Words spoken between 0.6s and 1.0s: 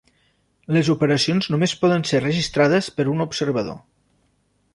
Les